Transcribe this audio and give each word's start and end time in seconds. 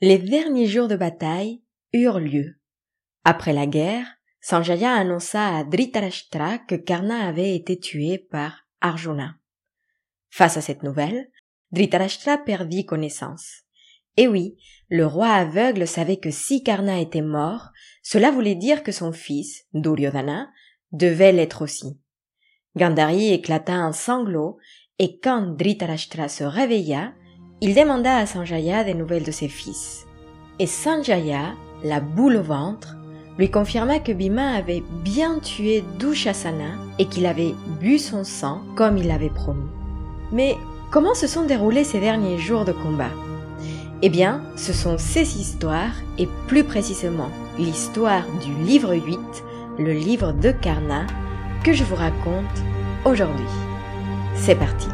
Les 0.00 0.18
derniers 0.18 0.68
jours 0.68 0.86
de 0.86 0.94
bataille 0.94 1.60
eurent 1.92 2.20
lieu. 2.20 2.54
Après 3.24 3.52
la 3.52 3.66
guerre, 3.66 4.06
Sanjaya 4.40 4.92
annonça 4.92 5.56
à 5.56 5.64
Dhritarashtra 5.64 6.58
que 6.58 6.76
Karna 6.76 7.26
avait 7.26 7.56
été 7.56 7.80
tué 7.80 8.16
par 8.16 8.68
Arjuna. 8.80 9.34
Face 10.30 10.56
à 10.56 10.60
cette 10.60 10.84
nouvelle, 10.84 11.28
Dhritarashtra 11.72 12.38
perdit 12.38 12.86
connaissance. 12.86 13.64
Et 14.16 14.28
oui, 14.28 14.56
le 14.88 15.04
roi 15.04 15.30
aveugle 15.30 15.84
savait 15.84 16.18
que 16.18 16.30
si 16.30 16.62
Karna 16.62 17.00
était 17.00 17.20
mort, 17.20 17.70
cela 18.04 18.30
voulait 18.30 18.54
dire 18.54 18.84
que 18.84 18.92
son 18.92 19.10
fils, 19.10 19.66
Duryodhana, 19.74 20.48
devait 20.92 21.32
l'être 21.32 21.60
aussi. 21.60 21.98
Gandhari 22.76 23.32
éclata 23.32 23.74
en 23.74 23.92
sanglots 23.92 24.58
et 25.00 25.18
quand 25.18 25.56
Dhritarashtra 25.56 26.28
se 26.28 26.44
réveilla, 26.44 27.14
il 27.60 27.74
demanda 27.74 28.16
à 28.18 28.26
Sanjaya 28.26 28.84
des 28.84 28.94
nouvelles 28.94 29.24
de 29.24 29.32
ses 29.32 29.48
fils. 29.48 30.06
Et 30.58 30.66
Sanjaya, 30.66 31.54
la 31.82 32.00
boule 32.00 32.36
au 32.36 32.42
ventre, 32.42 32.96
lui 33.36 33.50
confirma 33.50 33.98
que 33.98 34.12
Bhima 34.12 34.52
avait 34.52 34.82
bien 35.04 35.38
tué 35.38 35.84
Dushasana 35.98 36.76
et 36.98 37.06
qu'il 37.06 37.26
avait 37.26 37.54
bu 37.80 37.98
son 37.98 38.24
sang 38.24 38.62
comme 38.76 38.96
il 38.96 39.08
l'avait 39.08 39.28
promis. 39.28 39.70
Mais 40.32 40.56
comment 40.90 41.14
se 41.14 41.26
sont 41.26 41.44
déroulés 41.44 41.84
ces 41.84 42.00
derniers 42.00 42.38
jours 42.38 42.64
de 42.64 42.72
combat? 42.72 43.10
Eh 44.02 44.08
bien, 44.08 44.42
ce 44.56 44.72
sont 44.72 44.96
ces 44.98 45.40
histoires 45.40 45.94
et 46.18 46.28
plus 46.46 46.62
précisément 46.62 47.30
l'histoire 47.58 48.24
du 48.44 48.54
livre 48.64 48.94
8, 48.94 49.18
le 49.78 49.92
livre 49.92 50.32
de 50.32 50.52
Karna, 50.52 51.06
que 51.64 51.72
je 51.72 51.82
vous 51.82 51.96
raconte 51.96 52.44
aujourd'hui. 53.04 53.46
C'est 54.36 54.54
parti 54.54 54.88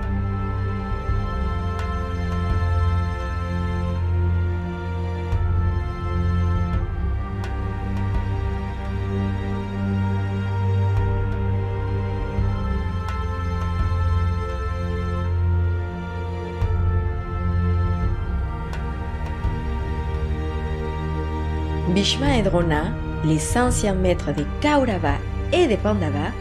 Bhishma 21.94 22.38
et 22.38 22.42
Drona, 22.42 22.86
les 23.24 23.56
anciens 23.56 23.94
maîtres 23.94 24.32
des 24.34 24.46
Kaurava 24.60 25.14
et 25.52 25.68
des 25.68 25.76
Pandava, 25.76 26.32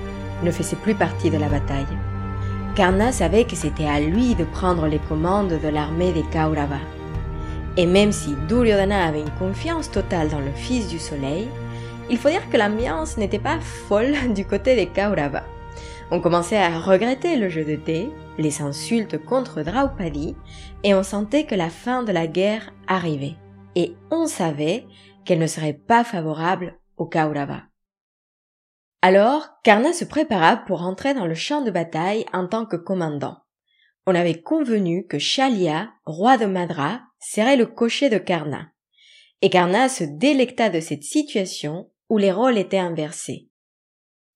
ne 0.41 0.49
faisaient 0.49 0.75
plus 0.77 0.95
partie 0.95 1.29
de 1.29 1.37
la 1.37 1.47
bataille. 1.47 1.85
Karna 2.75 3.11
savait 3.11 3.43
que 3.43 3.55
c'était 3.55 3.85
à 3.85 3.99
lui 3.99 4.33
de 4.33 4.45
prendre 4.45 4.87
les 4.87 4.97
commandes 4.97 5.59
de 5.61 5.67
l'armée 5.67 6.11
des 6.11 6.23
Kaurava. 6.23 6.79
Et 7.77 7.85
même 7.85 8.11
si 8.11 8.33
Duryodhana 8.47 9.05
avait 9.05 9.21
une 9.21 9.29
confiance 9.37 9.91
totale 9.91 10.29
dans 10.29 10.39
le 10.39 10.51
fils 10.55 10.87
du 10.87 10.97
soleil, 10.97 11.47
il 12.09 12.17
faut 12.17 12.29
dire 12.29 12.49
que 12.49 12.57
l'ambiance 12.57 13.17
n'était 13.17 13.37
pas 13.37 13.59
folle 13.59 14.15
du 14.33 14.45
côté 14.45 14.75
des 14.75 14.87
Kaurava. 14.87 15.43
On 16.09 16.19
commençait 16.19 16.57
à 16.57 16.79
regretter 16.79 17.35
le 17.35 17.49
jeu 17.49 17.63
de 17.63 17.75
thé, 17.75 18.09
les 18.39 18.63
insultes 18.63 19.23
contre 19.23 19.61
Draupadi, 19.61 20.35
et 20.83 20.95
on 20.95 21.03
sentait 21.03 21.45
que 21.45 21.53
la 21.53 21.69
fin 21.69 22.01
de 22.01 22.11
la 22.11 22.25
guerre 22.25 22.73
arrivait. 22.87 23.35
Et 23.75 23.95
on 24.09 24.25
savait 24.25 24.85
qu'elle 25.25 25.39
ne 25.39 25.47
serait 25.47 25.73
pas 25.73 26.03
favorable 26.03 26.79
au 26.97 27.05
Kaurava. 27.05 27.63
Alors, 29.01 29.49
Karna 29.63 29.91
se 29.91 30.05
prépara 30.05 30.57
pour 30.57 30.83
entrer 30.83 31.13
dans 31.13 31.25
le 31.25 31.35
champ 31.35 31.61
de 31.61 31.71
bataille 31.71 32.25
en 32.31 32.47
tant 32.47 32.65
que 32.65 32.77
commandant. 32.77 33.37
On 34.05 34.15
avait 34.15 34.41
convenu 34.41 35.05
que 35.07 35.19
Shalia, 35.19 35.91
roi 36.05 36.37
de 36.37 36.45
Madra, 36.45 37.01
serait 37.19 37.57
le 37.57 37.65
cocher 37.65 38.09
de 38.09 38.17
Karna. 38.17 38.69
Et 39.41 39.49
Karna 39.49 39.89
se 39.89 40.05
délecta 40.05 40.69
de 40.69 40.79
cette 40.79 41.03
situation 41.03 41.91
où 42.09 42.17
les 42.17 42.31
rôles 42.31 42.57
étaient 42.57 42.77
inversés. 42.77 43.49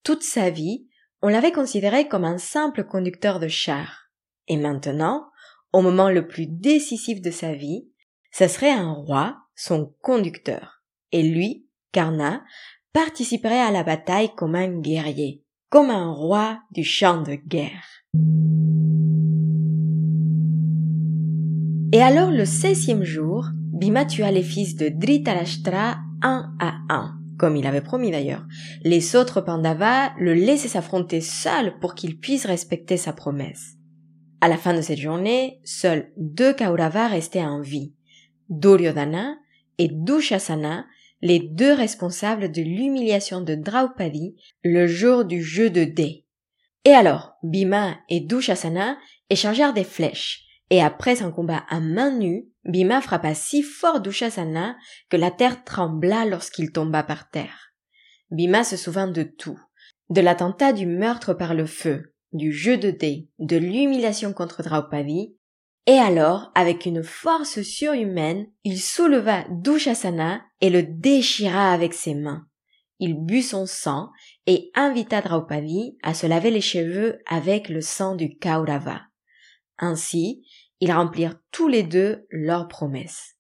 Toute 0.04 0.24
sa 0.24 0.50
vie, 0.50 0.88
on 1.22 1.30
l'avait 1.30 1.52
considéré 1.52 2.08
comme 2.08 2.26
un 2.26 2.38
simple 2.38 2.84
conducteur 2.84 3.40
de 3.40 3.48
char. 3.48 4.10
Et 4.48 4.58
maintenant, 4.58 5.30
au 5.74 5.82
moment 5.82 6.10
le 6.10 6.28
plus 6.28 6.48
décisif 6.48 7.22
de 7.22 7.32
sa 7.32 7.54
vie, 7.54 7.90
ce 8.32 8.48
serait 8.48 8.72
un 8.72 8.92
roi, 8.92 9.38
son 9.56 9.94
conducteur 10.02 10.77
et 11.12 11.24
lui, 11.24 11.68
Karna, 11.92 12.44
participerait 12.94 13.60
à 13.60 13.72
la 13.72 13.84
bataille 13.84 14.34
comme 14.36 14.56
un 14.56 14.80
guerrier, 14.80 15.44
comme 15.70 15.90
un 15.90 16.12
roi 16.12 16.60
du 16.72 16.84
champ 16.84 17.22
de 17.22 17.36
guerre. 17.36 17.86
Et 21.94 22.02
alors 22.02 22.32
le 22.32 22.46
seizième 22.46 23.04
jour, 23.04 23.48
Bhima 23.54 24.06
tua 24.06 24.32
les 24.32 24.44
fils 24.44 24.76
de 24.76 24.90
Dhritarashtra 24.90 25.98
un 26.22 26.56
à 26.60 26.74
un, 26.90 27.18
comme 27.38 27.56
il 27.56 27.68
avait 27.68 27.82
promis 27.82 28.12
d'ailleurs. 28.12 28.46
Les 28.84 29.16
autres 29.16 29.42
Pandavas 29.42 30.14
le 30.20 30.34
laissaient 30.34 30.68
s'affronter 30.68 31.22
seuls 31.22 31.78
pour 31.80 31.96
qu'il 31.96 32.20
puisse 32.20 32.46
respecter 32.46 32.98
sa 32.98 33.14
promesse. 33.14 33.76
À 34.42 34.48
la 34.48 34.58
fin 34.58 34.74
de 34.74 34.82
cette 34.82 35.00
journée, 35.00 35.60
seuls 35.64 36.12
deux 36.18 36.54
Kauravas 36.54 37.08
restaient 37.08 37.46
en 37.46 37.62
vie. 37.62 37.94
Duryodhana 38.50 39.36
et 39.78 39.90
Dushasana, 39.92 40.86
les 41.22 41.40
deux 41.40 41.74
responsables 41.74 42.52
de 42.52 42.62
l'humiliation 42.62 43.42
de 43.42 43.56
Draupadi 43.56 44.36
le 44.64 44.88
jour 44.88 45.26
du 45.26 45.44
jeu 45.44 45.70
de 45.70 45.84
dés. 45.84 46.26
Et 46.86 46.92
alors, 46.92 47.34
Bhima 47.44 47.98
et 48.10 48.20
Dushasana 48.20 48.98
échangèrent 49.30 49.74
des 49.74 49.84
flèches, 49.84 50.46
et 50.70 50.82
après 50.82 51.22
un 51.22 51.32
combat 51.32 51.64
à 51.70 51.80
main 51.80 52.12
nue, 52.12 52.48
Bhima 52.66 53.02
frappa 53.02 53.34
si 53.34 53.64
fort 53.64 54.02
Dushasana 54.02 54.76
que 55.10 55.18
la 55.18 55.32
terre 55.32 55.64
trembla 55.64 56.26
lorsqu'il 56.26 56.72
tomba 56.72 57.04
par 57.04 57.30
terre. 57.30 57.74
Bhima 58.30 58.64
se 58.64 58.76
souvint 58.76 59.08
de 59.08 59.24
tout, 59.24 59.60
de 60.10 60.22
l'attentat 60.22 60.74
du 60.74 60.86
meurtre 60.86 61.34
par 61.34 61.54
le 61.54 61.66
feu, 61.66 62.14
du 62.34 62.52
jeu 62.52 62.78
de 62.78 62.92
dés, 62.92 63.30
de 63.40 63.58
l'humiliation 63.58 64.34
contre 64.34 64.64
Draupadi, 64.64 65.37
et 65.90 65.98
alors, 65.98 66.52
avec 66.54 66.86
une 66.86 67.02
force 67.02 67.62
surhumaine, 67.62 68.48
il 68.66 68.78
souleva 68.78 69.46
Dushasana 69.50 70.42
et 70.60 70.70
le 70.70 70.84
déchira 70.84 71.72
avec 71.72 71.94
ses 71.94 72.14
mains. 72.14 72.46
Il 73.00 73.16
but 73.16 73.42
son 73.42 73.66
sang 73.66 74.10
et 74.48 74.70
invita 74.76 75.22
Draupadi 75.22 75.98
à 76.04 76.14
se 76.14 76.28
laver 76.28 76.52
les 76.52 76.62
cheveux 76.62 77.20
avec 77.26 77.70
le 77.70 77.80
sang 77.80 78.16
du 78.16 78.38
Kaurava. 78.38 79.00
Ainsi, 79.78 80.44
ils 80.82 80.92
remplirent 80.92 81.40
tous 81.52 81.70
les 81.70 81.84
deux 81.84 82.26
leurs 82.32 82.68
promesses. 82.68 83.38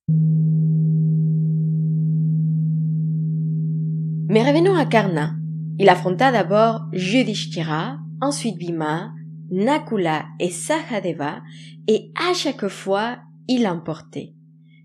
Mais 4.30 4.50
revenons 4.50 4.76
à 4.76 4.86
Karna. 4.86 5.34
Il 5.80 5.90
affronta 5.90 6.32
d'abord 6.32 6.86
Yudhishthira, 6.94 7.98
ensuite 8.22 8.58
Bhima, 8.58 9.12
Nakula 9.52 10.26
et 10.40 10.50
Sahadeva, 10.50 11.42
et 11.88 12.12
à 12.16 12.34
chaque 12.34 12.68
fois, 12.68 13.20
il 13.48 13.64
l'emportait. 13.64 14.34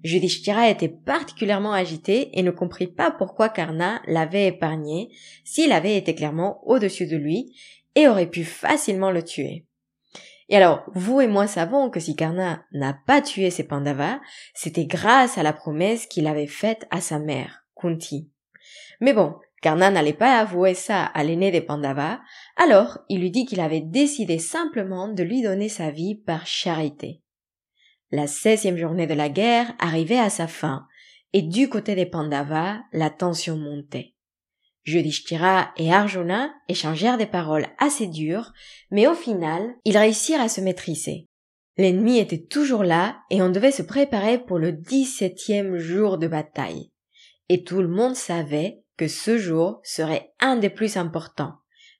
Yudhishthira 0.04 0.68
était 0.68 0.88
particulièrement 0.88 1.72
agité 1.72 2.36
et 2.38 2.42
ne 2.42 2.50
comprit 2.50 2.88
pas 2.88 3.10
pourquoi 3.10 3.48
Karna 3.48 4.02
l'avait 4.06 4.48
épargné 4.48 5.10
s'il 5.44 5.72
avait 5.72 5.96
été 5.96 6.14
clairement 6.14 6.60
au-dessus 6.66 7.06
de 7.06 7.16
lui 7.16 7.54
et 7.94 8.08
aurait 8.08 8.30
pu 8.30 8.44
facilement 8.44 9.10
le 9.10 9.22
tuer. 9.22 9.66
Et 10.48 10.56
alors, 10.56 10.82
vous 10.94 11.20
et 11.20 11.28
moi 11.28 11.46
savons 11.46 11.88
que 11.88 12.00
si 12.00 12.16
Karna 12.16 12.64
n'a 12.72 12.98
pas 13.06 13.22
tué 13.22 13.50
ses 13.50 13.64
Pandavas, 13.64 14.20
c'était 14.54 14.86
grâce 14.86 15.38
à 15.38 15.42
la 15.42 15.52
promesse 15.52 16.06
qu'il 16.06 16.26
avait 16.26 16.48
faite 16.48 16.86
à 16.90 17.00
sa 17.00 17.18
mère, 17.18 17.64
Kunti. 17.74 18.28
Mais 19.00 19.12
bon, 19.12 19.36
Karna 19.62 19.92
n'allait 19.92 20.12
pas 20.12 20.40
avouer 20.40 20.74
ça 20.74 21.04
à 21.04 21.22
l'aîné 21.22 21.52
des 21.52 21.60
Pandavas, 21.60 22.20
alors 22.56 22.98
il 23.08 23.20
lui 23.20 23.30
dit 23.30 23.46
qu'il 23.46 23.60
avait 23.60 23.80
décidé 23.80 24.38
simplement 24.38 25.06
de 25.06 25.22
lui 25.22 25.40
donner 25.40 25.68
sa 25.68 25.90
vie 25.90 26.16
par 26.16 26.46
charité. 26.46 27.22
La 28.10 28.26
seizième 28.26 28.76
journée 28.76 29.06
de 29.06 29.14
la 29.14 29.28
guerre 29.28 29.72
arrivait 29.78 30.18
à 30.18 30.30
sa 30.30 30.48
fin, 30.48 30.86
et 31.32 31.42
du 31.42 31.68
côté 31.68 31.94
des 31.94 32.06
Pandavas, 32.06 32.80
la 32.92 33.08
tension 33.08 33.56
montait. 33.56 34.14
Yudhishthira 34.84 35.72
et 35.76 35.92
Arjuna 35.92 36.52
échangèrent 36.68 37.16
des 37.16 37.26
paroles 37.26 37.68
assez 37.78 38.08
dures, 38.08 38.52
mais 38.90 39.06
au 39.06 39.14
final, 39.14 39.76
ils 39.84 39.96
réussirent 39.96 40.40
à 40.40 40.48
se 40.48 40.60
maîtriser. 40.60 41.28
L'ennemi 41.78 42.18
était 42.18 42.42
toujours 42.42 42.82
là 42.82 43.20
et 43.30 43.40
on 43.40 43.48
devait 43.48 43.70
se 43.70 43.82
préparer 43.82 44.38
pour 44.38 44.58
le 44.58 44.72
dix-septième 44.72 45.78
jour 45.78 46.18
de 46.18 46.26
bataille. 46.26 46.90
Et 47.48 47.62
tout 47.62 47.80
le 47.80 47.88
monde 47.88 48.16
savait 48.16 48.81
ce 49.08 49.38
jour 49.38 49.80
serait 49.84 50.32
un 50.40 50.56
des 50.56 50.70
plus 50.70 50.96
importants, 50.96 51.54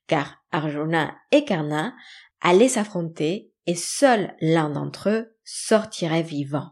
car 0.07 0.43
Arjuna 0.51 1.15
et 1.31 1.45
Karna 1.45 1.93
allaient 2.41 2.67
s'affronter 2.67 3.51
et 3.65 3.75
seul 3.75 4.35
l'un 4.41 4.69
d'entre 4.69 5.09
eux 5.09 5.35
sortirait 5.43 6.23
vivant. 6.23 6.71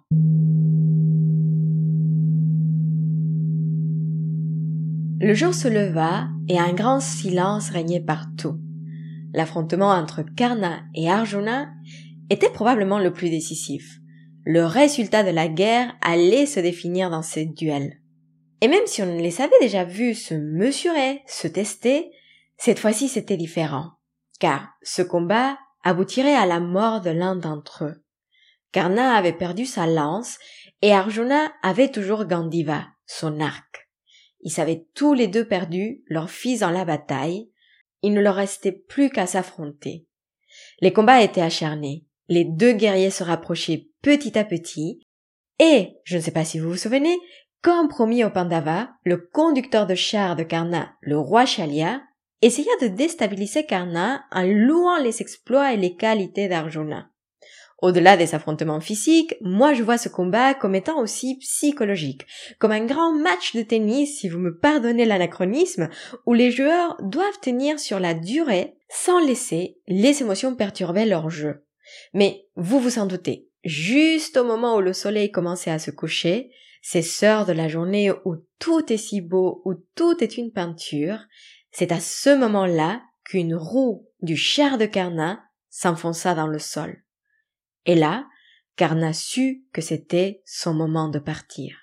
Le 5.23 5.33
jour 5.33 5.53
se 5.53 5.67
leva 5.67 6.27
et 6.49 6.59
un 6.59 6.73
grand 6.73 6.99
silence 6.99 7.69
régnait 7.69 8.01
partout. 8.01 8.59
L'affrontement 9.33 9.91
entre 9.91 10.23
Karna 10.23 10.81
et 10.95 11.09
Arjuna 11.09 11.69
était 12.29 12.49
probablement 12.49 12.99
le 12.99 13.13
plus 13.13 13.29
décisif. 13.29 14.01
le 14.45 14.65
résultat 14.65 15.23
de 15.23 15.29
la 15.29 15.47
guerre 15.47 15.93
allait 16.01 16.47
se 16.47 16.59
définir 16.59 17.11
dans 17.11 17.21
ces 17.21 17.45
duels. 17.45 18.00
Et 18.61 18.67
même 18.67 18.85
si 18.85 19.01
on 19.01 19.17
les 19.17 19.41
avait 19.41 19.59
déjà 19.59 19.83
vus 19.83 20.15
se 20.15 20.35
mesurer, 20.35 21.23
se 21.27 21.47
tester, 21.47 22.11
cette 22.57 22.79
fois-ci 22.79 23.09
c'était 23.09 23.37
différent. 23.37 23.93
Car 24.39 24.69
ce 24.83 25.01
combat 25.01 25.57
aboutirait 25.83 26.35
à 26.35 26.45
la 26.45 26.59
mort 26.59 27.01
de 27.01 27.09
l'un 27.09 27.35
d'entre 27.35 27.85
eux. 27.85 28.03
Karna 28.71 29.15
avait 29.15 29.33
perdu 29.33 29.65
sa 29.65 29.87
lance 29.87 30.37
et 30.81 30.93
Arjuna 30.93 31.51
avait 31.61 31.91
toujours 31.91 32.25
Gandiva, 32.25 32.87
son 33.05 33.39
arc. 33.39 33.89
Ils 34.41 34.59
avaient 34.59 34.85
tous 34.95 35.13
les 35.13 35.27
deux 35.27 35.47
perdu 35.47 36.03
leur 36.07 36.29
fils 36.29 36.59
dans 36.61 36.71
la 36.71 36.85
bataille. 36.85 37.49
Il 38.01 38.13
ne 38.13 38.21
leur 38.21 38.35
restait 38.35 38.71
plus 38.71 39.09
qu'à 39.09 39.27
s'affronter. 39.27 40.07
Les 40.79 40.93
combats 40.93 41.21
étaient 41.21 41.41
acharnés. 41.41 42.05
Les 42.27 42.45
deux 42.45 42.71
guerriers 42.73 43.11
se 43.11 43.23
rapprochaient 43.23 43.89
petit 44.01 44.37
à 44.37 44.43
petit. 44.43 45.05
Et, 45.59 45.97
je 46.05 46.17
ne 46.17 46.21
sais 46.21 46.31
pas 46.31 46.45
si 46.45 46.59
vous 46.59 46.69
vous 46.69 46.77
souvenez, 46.77 47.15
comme 47.61 47.87
promis 47.87 48.23
au 48.23 48.29
Pandava, 48.29 48.89
le 49.03 49.17
conducteur 49.17 49.85
de 49.85 49.95
char 49.95 50.35
de 50.35 50.43
Karna, 50.43 50.93
le 51.01 51.17
roi 51.17 51.45
Shalia, 51.45 52.01
essaya 52.41 52.71
de 52.81 52.87
déstabiliser 52.87 53.65
Karna 53.65 54.23
en 54.31 54.43
louant 54.43 54.97
les 54.97 55.21
exploits 55.21 55.73
et 55.73 55.77
les 55.77 55.95
qualités 55.95 56.47
d'Arjuna. 56.47 57.07
Au-delà 57.81 58.15
des 58.15 58.35
affrontements 58.35 58.79
physiques, 58.79 59.35
moi 59.41 59.73
je 59.73 59.81
vois 59.81 59.97
ce 59.97 60.09
combat 60.09 60.53
comme 60.53 60.75
étant 60.75 60.99
aussi 60.99 61.37
psychologique, 61.39 62.27
comme 62.59 62.71
un 62.71 62.85
grand 62.85 63.13
match 63.13 63.55
de 63.55 63.63
tennis, 63.63 64.19
si 64.19 64.29
vous 64.29 64.37
me 64.37 64.55
pardonnez 64.55 65.05
l'anachronisme, 65.05 65.89
où 66.27 66.33
les 66.33 66.51
joueurs 66.51 66.95
doivent 67.01 67.39
tenir 67.41 67.79
sur 67.79 67.99
la 67.99 68.13
durée 68.13 68.75
sans 68.89 69.19
laisser 69.19 69.77
les 69.87 70.21
émotions 70.21 70.55
perturber 70.55 71.05
leur 71.05 71.29
jeu. 71.31 71.63
Mais 72.13 72.45
vous 72.55 72.79
vous 72.79 72.99
en 72.99 73.07
doutez, 73.07 73.47
juste 73.63 74.37
au 74.37 74.43
moment 74.43 74.75
où 74.75 74.81
le 74.81 74.93
soleil 74.93 75.31
commençait 75.31 75.71
à 75.71 75.79
se 75.79 75.89
coucher, 75.89 76.51
ces 76.81 77.01
sœurs 77.01 77.45
de 77.45 77.53
la 77.53 77.67
journée 77.67 78.11
où 78.25 78.35
tout 78.59 78.91
est 78.91 78.97
si 78.97 79.21
beau, 79.21 79.61
où 79.65 79.75
tout 79.95 80.23
est 80.23 80.37
une 80.37 80.51
peinture, 80.51 81.19
c'est 81.71 81.91
à 81.91 81.99
ce 81.99 82.35
moment-là 82.35 83.01
qu'une 83.23 83.55
roue 83.55 84.07
du 84.21 84.35
char 84.35 84.77
de 84.77 84.85
Karna 84.85 85.43
s'enfonça 85.69 86.35
dans 86.35 86.47
le 86.47 86.59
sol. 86.59 87.03
Et 87.85 87.95
là, 87.95 88.27
Karna 88.75 89.13
sut 89.13 89.65
que 89.71 89.81
c'était 89.81 90.41
son 90.45 90.73
moment 90.73 91.09
de 91.09 91.19
partir. 91.19 91.77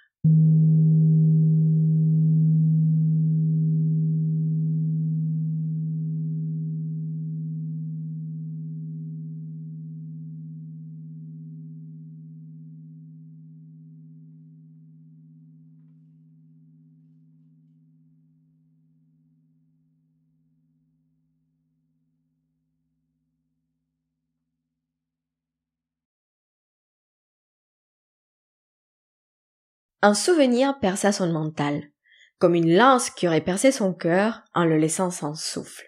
Un 30.00 30.14
souvenir 30.14 30.78
perça 30.78 31.10
son 31.10 31.32
mental, 31.32 31.90
comme 32.38 32.54
une 32.54 32.76
lance 32.76 33.10
qui 33.10 33.26
aurait 33.26 33.40
percé 33.40 33.72
son 33.72 33.92
cœur 33.92 34.42
en 34.54 34.64
le 34.64 34.76
laissant 34.76 35.10
sans 35.10 35.34
souffle. 35.34 35.84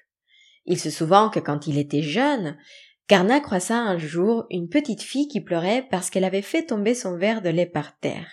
Il 0.66 0.78
se 0.78 0.90
souvint 0.90 1.30
que 1.30 1.38
quand 1.40 1.66
il 1.66 1.78
était 1.78 2.02
jeune, 2.02 2.58
Karna 3.06 3.40
croisa 3.40 3.76
un 3.76 3.98
jour 3.98 4.46
une 4.50 4.68
petite 4.68 5.02
fille 5.02 5.28
qui 5.28 5.40
pleurait 5.40 5.86
parce 5.90 6.10
qu'elle 6.10 6.24
avait 6.24 6.42
fait 6.42 6.66
tomber 6.66 6.94
son 6.94 7.16
verre 7.16 7.42
de 7.42 7.48
lait 7.48 7.66
par 7.66 7.98
terre. 7.98 8.28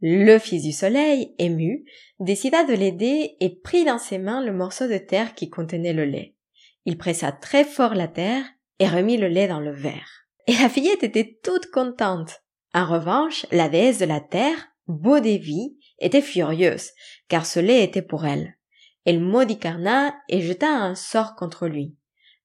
Le 0.00 0.38
fils 0.38 0.62
du 0.62 0.72
soleil, 0.72 1.34
ému, 1.38 1.84
décida 2.20 2.62
de 2.62 2.72
l'aider 2.72 3.36
et 3.40 3.60
prit 3.60 3.84
dans 3.84 3.98
ses 3.98 4.18
mains 4.18 4.44
le 4.44 4.52
morceau 4.52 4.86
de 4.86 4.98
terre 4.98 5.34
qui 5.34 5.50
contenait 5.50 5.92
le 5.92 6.04
lait. 6.04 6.36
Il 6.84 6.98
pressa 6.98 7.32
très 7.32 7.64
fort 7.64 7.94
la 7.94 8.06
terre 8.06 8.44
et 8.78 8.86
remit 8.86 9.16
le 9.16 9.26
lait 9.26 9.48
dans 9.48 9.60
le 9.60 9.72
verre. 9.72 10.26
Et 10.46 10.54
la 10.54 10.68
fillette 10.68 11.02
était 11.02 11.38
toute 11.42 11.70
contente. 11.70 12.42
En 12.74 12.86
revanche, 12.86 13.46
la 13.50 13.68
déesse 13.68 13.98
de 13.98 14.04
la 14.04 14.20
terre, 14.20 14.68
Bodevi, 14.86 15.78
était 15.98 16.22
furieuse, 16.22 16.90
car 17.28 17.46
ce 17.46 17.60
lait 17.60 17.82
était 17.82 18.02
pour 18.02 18.26
elle. 18.26 18.56
Elle 19.04 19.20
maudit 19.20 19.58
Karna 19.58 20.14
et 20.28 20.40
jeta 20.40 20.68
un 20.68 20.94
sort 20.94 21.34
contre 21.34 21.66
lui. 21.66 21.96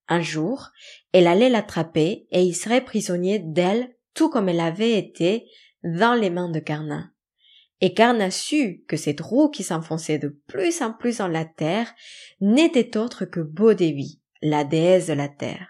Un 0.08 0.20
jour, 0.20 0.70
elle 1.12 1.26
allait 1.26 1.48
l'attraper 1.48 2.26
et 2.30 2.42
il 2.42 2.54
serait 2.54 2.84
prisonnier 2.84 3.38
d'elle 3.38 3.94
tout 4.14 4.30
comme 4.30 4.48
elle 4.48 4.60
avait 4.60 4.98
été 4.98 5.46
dans 5.82 6.14
les 6.14 6.30
mains 6.30 6.50
de 6.50 6.60
Karna. 6.60 7.10
Et 7.80 7.92
Karna 7.92 8.30
sut 8.30 8.84
que 8.88 8.96
cette 8.96 9.20
roue 9.20 9.50
qui 9.50 9.62
s'enfonçait 9.62 10.18
de 10.18 10.40
plus 10.46 10.80
en 10.80 10.92
plus 10.92 11.18
dans 11.18 11.28
la 11.28 11.44
terre 11.44 11.92
n'était 12.40 12.96
autre 12.96 13.24
que 13.24 13.40
Bodevi, 13.40 14.22
la 14.40 14.64
déesse 14.64 15.08
de 15.08 15.12
la 15.12 15.28
terre. 15.28 15.68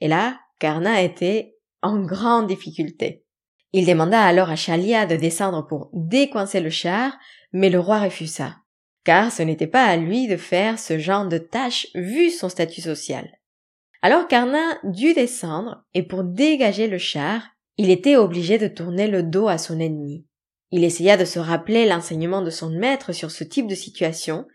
Et 0.00 0.08
là, 0.08 0.38
Karna 0.58 1.02
était 1.02 1.56
en 1.80 2.00
grande 2.00 2.46
difficulté. 2.46 3.21
Il 3.72 3.86
demanda 3.86 4.22
alors 4.22 4.50
à 4.50 4.56
Chalia 4.56 5.06
de 5.06 5.16
descendre 5.16 5.66
pour 5.66 5.88
décoincer 5.94 6.60
le 6.60 6.70
char, 6.70 7.16
mais 7.52 7.70
le 7.70 7.80
roi 7.80 8.00
refusa, 8.00 8.56
car 9.04 9.32
ce 9.32 9.42
n'était 9.42 9.66
pas 9.66 9.84
à 9.84 9.96
lui 9.96 10.26
de 10.26 10.36
faire 10.36 10.78
ce 10.78 10.98
genre 10.98 11.26
de 11.26 11.38
tâche 11.38 11.86
vu 11.94 12.30
son 12.30 12.48
statut 12.48 12.82
social. 12.82 13.30
Alors 14.02 14.28
Karna 14.28 14.78
dut 14.84 15.14
descendre, 15.14 15.84
et 15.94 16.02
pour 16.02 16.24
dégager 16.24 16.86
le 16.86 16.98
char, 16.98 17.42
il 17.78 17.88
était 17.88 18.16
obligé 18.16 18.58
de 18.58 18.68
tourner 18.68 19.08
le 19.08 19.22
dos 19.22 19.48
à 19.48 19.56
son 19.56 19.80
ennemi. 19.80 20.26
Il 20.70 20.84
essaya 20.84 21.16
de 21.16 21.24
se 21.24 21.38
rappeler 21.38 21.86
l'enseignement 21.86 22.42
de 22.42 22.50
son 22.50 22.70
maître 22.70 23.12
sur 23.12 23.30
ce 23.30 23.44
type 23.44 23.66
de 23.66 23.74
situation, 23.74 24.46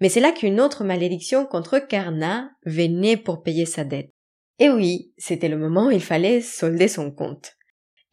mais 0.00 0.08
c'est 0.08 0.20
là 0.20 0.32
qu'une 0.32 0.60
autre 0.60 0.82
malédiction 0.82 1.46
contre 1.46 1.78
Karna 1.78 2.50
venait 2.64 3.16
pour 3.16 3.42
payer 3.42 3.66
sa 3.66 3.84
dette. 3.84 4.10
Et 4.58 4.70
oui, 4.70 5.12
c'était 5.18 5.48
le 5.48 5.58
moment 5.58 5.86
où 5.86 5.90
il 5.90 6.02
fallait 6.02 6.40
solder 6.40 6.88
son 6.88 7.10
compte. 7.10 7.56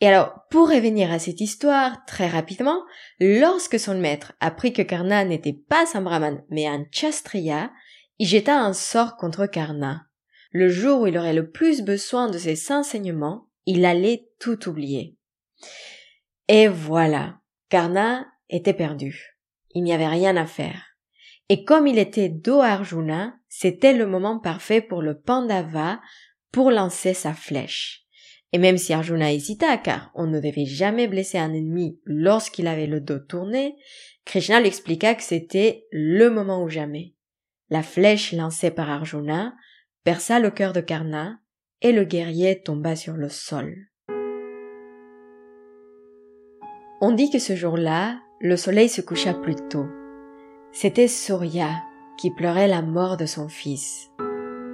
Et 0.01 0.07
alors, 0.07 0.34
pour 0.50 0.69
revenir 0.69 1.12
à 1.12 1.19
cette 1.19 1.40
histoire, 1.40 2.04
très 2.06 2.28
rapidement, 2.28 2.84
lorsque 3.19 3.80
son 3.80 3.98
maître 3.98 4.34
apprit 4.40 4.74
que 4.74 4.81
Karna 4.81 5.24
n'était 5.24 5.54
pas 5.54 5.86
un 5.94 6.01
brahman, 6.01 6.44
mais 6.50 6.68
un 6.68 6.86
chastriya, 6.92 7.72
il 8.19 8.28
jeta 8.28 8.60
un 8.60 8.74
sort 8.74 9.16
contre 9.16 9.45
Karna. 9.45 10.07
Le 10.51 10.69
jour 10.69 11.01
où 11.01 11.07
il 11.07 11.18
aurait 11.18 11.34
le 11.34 11.50
plus 11.50 11.81
besoin 11.81 12.30
de 12.30 12.38
ses 12.38 12.72
enseignements, 12.72 13.48
il 13.66 13.86
allait 13.86 14.28
tout 14.40 14.68
oublier. 14.69 15.18
Et 16.48 16.68
voilà, 16.68 17.39
Karna 17.69 18.28
était 18.50 18.74
perdu. 18.74 19.38
Il 19.72 19.84
n'y 19.84 19.94
avait 19.94 20.07
rien 20.07 20.38
à 20.38 20.46
faire. 20.46 20.94
Et 21.50 21.63
comme 21.63 21.88
il 21.88 21.98
était 21.98 22.29
dos 22.29 22.62
à 22.62 22.67
Arjuna, 22.67 23.36
c'était 23.48 23.94
le 23.94 24.06
moment 24.06 24.39
parfait 24.39 24.82
pour 24.82 25.01
le 25.01 25.20
Pandava 25.20 26.00
pour 26.51 26.72
lancer 26.72 27.13
sa 27.13 27.34
flèche. 27.34 28.02
Et 28.53 28.60
même 28.60 28.77
si 28.77 28.93
Arjuna 28.93 29.33
hésita, 29.33 29.77
car 29.77 30.12
on 30.13 30.27
ne 30.27 30.39
devait 30.39 30.65
jamais 30.65 31.07
blesser 31.07 31.39
un 31.39 31.53
ennemi 31.53 32.00
lorsqu'il 32.05 32.67
avait 32.67 32.88
le 32.88 33.01
dos 33.01 33.19
tourné, 33.19 33.75
Krishna 34.25 34.60
lui 34.60 34.67
expliqua 34.67 35.15
que 35.15 35.24
c'était 35.24 35.86
le 35.91 36.29
moment 36.29 36.63
ou 36.63 36.69
jamais. 36.69 37.15
La 37.69 37.81
flèche 37.81 38.31
lancée 38.31 38.72
par 38.72 38.89
Arjuna 38.89 39.53
perça 40.03 40.39
le 40.39 40.51
cœur 40.51 40.74
de 40.74 40.81
Karna, 40.81 41.39
et 41.81 41.91
le 41.91 42.05
guerrier 42.05 42.62
tomba 42.62 42.95
sur 42.95 43.15
le 43.15 43.27
sol. 43.27 43.75
On 47.01 47.12
dit 47.12 47.29
que 47.29 47.39
ce 47.39 47.55
jour-là, 47.55 48.22
le 48.39 48.55
soleil 48.55 48.88
se 48.88 49.01
coucha 49.01 49.33
plus 49.33 49.55
tôt. 49.69 49.86
C'était 50.72 51.10
Surya 51.10 51.69
qui 52.17 52.31
pleurait 52.31 52.69
la 52.69 52.81
mort 52.81 53.17
de 53.17 53.25
son 53.25 53.50
fils. 53.50 54.10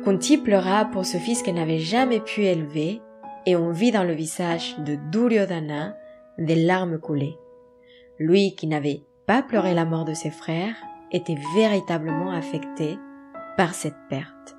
Kunti 0.04 0.38
pleura 0.38 0.86
pour 0.86 1.06
ce 1.06 1.18
fils 1.18 1.42
qu'elle 1.42 1.56
n'avait 1.56 1.80
jamais 1.80 2.20
pu 2.20 2.44
élever 2.44 3.02
et 3.46 3.56
on 3.56 3.72
vit 3.72 3.92
dans 3.92 4.04
le 4.04 4.14
visage 4.14 4.78
de 4.80 4.96
Duryodhana 5.12 5.96
des 6.38 6.56
larmes 6.56 7.00
coulées. 7.00 7.38
Lui 8.18 8.56
qui 8.56 8.68
n'avait 8.68 9.04
pas 9.26 9.42
pleuré 9.42 9.74
la 9.74 9.86
mort 9.86 10.06
de 10.06 10.14
ses 10.14 10.32
frères 10.32 10.76
était 11.12 11.38
véritablement 11.56 12.32
affecté 12.32 12.98
par 13.58 13.74
cette 13.74 13.98
perte. 14.10 14.56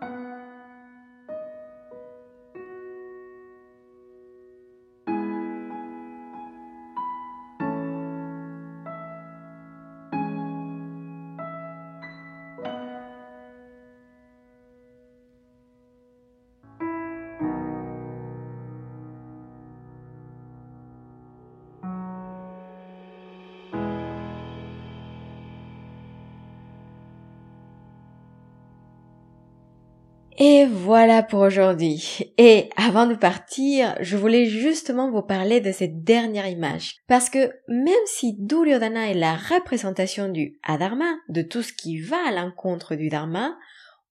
Et 30.43 30.65
voilà 30.65 31.23
pour 31.23 31.41
aujourd'hui. 31.41 32.33
Et 32.39 32.71
avant 32.75 33.07
de 33.07 33.15
partir, 33.15 33.95
je 34.01 34.17
voulais 34.17 34.47
justement 34.47 35.11
vous 35.11 35.21
parler 35.21 35.61
de 35.61 35.71
cette 35.71 36.03
dernière 36.03 36.49
image. 36.49 36.95
Parce 37.09 37.29
que 37.29 37.53
même 37.69 37.93
si 38.07 38.37
Duryodhana 38.39 39.11
est 39.11 39.15
la 39.15 39.37
représentation 39.37 40.31
du 40.31 40.59
Adharma, 40.63 41.13
de 41.29 41.43
tout 41.43 41.61
ce 41.61 41.75
qui 41.75 42.01
va 42.01 42.17
à 42.27 42.33
l'encontre 42.33 42.95
du 42.95 43.11
Dharma, 43.11 43.55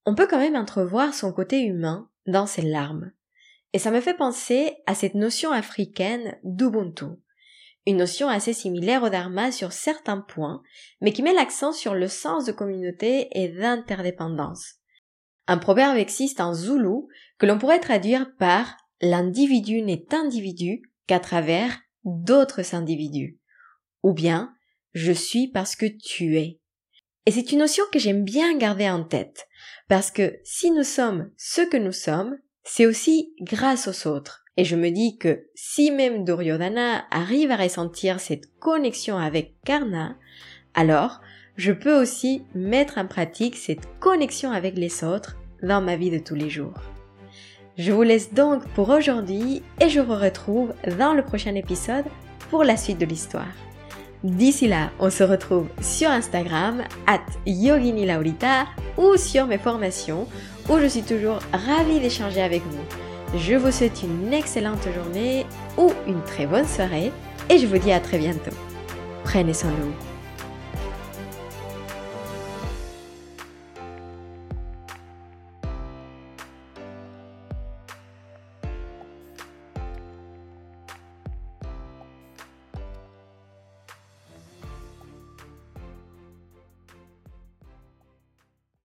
on 0.05 0.13
peut 0.13 0.27
quand 0.27 0.38
même 0.38 0.55
entrevoir 0.55 1.15
son 1.15 1.33
côté 1.33 1.63
humain 1.63 2.07
dans 2.27 2.45
ses 2.45 2.62
larmes. 2.62 3.12
Et 3.74 3.79
ça 3.79 3.89
me 3.89 4.00
fait 4.00 4.13
penser 4.13 4.75
à 4.86 4.93
cette 4.93 5.15
notion 5.15 5.51
africaine 5.51 6.38
d'Ubuntu. 6.43 7.05
Une 7.88 7.98
notion 7.98 8.29
assez 8.29 8.53
similaire 8.53 9.01
au 9.01 9.09
Dharma 9.09 9.51
sur 9.51 9.71
certains 9.71 10.19
points, 10.19 10.62
mais 11.01 11.12
qui 11.12 11.24
met 11.24 11.33
l'accent 11.33 11.71
sur 11.71 11.95
le 11.95 12.07
sens 12.07 12.45
de 12.45 12.51
communauté 12.51 13.29
et 13.31 13.48
d'interdépendance. 13.48 14.78
Un 15.49 15.57
proverbe 15.57 15.97
existe 15.97 16.41
en 16.41 16.53
zoulou 16.53 17.09
que 17.39 17.47
l'on 17.47 17.57
pourrait 17.57 17.79
traduire 17.79 18.35
par 18.37 18.77
l'individu 19.01 19.81
n'est 19.81 20.13
individu 20.13 20.83
qu'à 21.07 21.19
travers 21.19 21.75
d'autres 22.03 22.75
individus. 22.75 23.39
Ou 24.03 24.13
bien 24.13 24.53
je 24.93 25.11
suis 25.11 25.47
parce 25.47 25.75
que 25.75 25.87
tu 25.87 26.37
es. 26.37 26.59
Et 27.25 27.31
c'est 27.31 27.51
une 27.51 27.59
notion 27.59 27.83
que 27.91 27.97
j'aime 27.97 28.23
bien 28.23 28.55
garder 28.59 28.91
en 28.91 29.03
tête, 29.03 29.47
parce 29.87 30.11
que 30.11 30.37
si 30.43 30.69
nous 30.69 30.83
sommes 30.83 31.31
ce 31.35 31.61
que 31.61 31.77
nous 31.77 31.93
sommes, 31.93 32.37
c'est 32.63 32.85
aussi 32.85 33.33
grâce 33.41 33.87
aux 33.87 34.07
autres. 34.07 34.43
Et 34.55 34.65
je 34.65 34.75
me 34.75 34.91
dis 34.91 35.17
que 35.17 35.47
si 35.55 35.89
même 35.89 36.25
Duryodhana 36.25 37.07
arrive 37.09 37.49
à 37.49 37.57
ressentir 37.57 38.19
cette 38.19 38.55
connexion 38.59 39.17
avec 39.17 39.55
Karna, 39.65 40.15
alors 40.75 41.21
je 41.59 41.73
peux 41.73 42.01
aussi 42.01 42.43
mettre 42.55 42.97
en 42.99 43.05
pratique 43.05 43.57
cette 43.57 43.85
connexion 43.99 44.51
avec 44.51 44.77
les 44.77 45.03
autres 45.03 45.35
dans 45.61 45.81
ma 45.81 45.97
vie 45.97 46.09
de 46.09 46.17
tous 46.17 46.33
les 46.33 46.49
jours. 46.49 46.73
Je 47.77 47.91
vous 47.91 48.01
laisse 48.01 48.33
donc 48.33 48.65
pour 48.69 48.87
aujourd'hui 48.89 49.61
et 49.81 49.89
je 49.89 49.99
vous 49.99 50.15
retrouve 50.15 50.73
dans 50.97 51.13
le 51.13 51.21
prochain 51.21 51.55
épisode 51.55 52.05
pour 52.49 52.63
la 52.63 52.77
suite 52.77 52.97
de 52.97 53.05
l'histoire. 53.05 53.51
D'ici 54.23 54.69
là, 54.69 54.91
on 54.99 55.09
se 55.09 55.23
retrouve 55.23 55.67
sur 55.81 56.09
Instagram, 56.09 56.81
at 57.07 57.25
Yogini 57.45 58.05
Laurita, 58.05 58.65
ou 58.97 59.17
sur 59.17 59.45
mes 59.45 59.57
formations, 59.57 60.27
où 60.69 60.79
je 60.79 60.87
suis 60.87 61.03
toujours 61.03 61.39
ravie 61.51 61.99
d'échanger 61.99 62.41
avec 62.41 62.61
vous. 62.63 63.37
Je 63.37 63.55
vous 63.55 63.71
souhaite 63.71 64.01
une 64.01 64.31
excellente 64.31 64.87
journée 64.95 65.45
ou 65.77 65.91
une 66.07 66.23
très 66.23 66.47
bonne 66.47 66.67
soirée, 66.67 67.11
et 67.49 67.57
je 67.57 67.67
vous 67.67 67.77
dis 67.79 67.91
à 67.91 67.99
très 67.99 68.17
bientôt. 68.17 68.55
Prenez 69.25 69.53
soin 69.53 69.71
de 69.71 69.75
vous. 69.75 70.08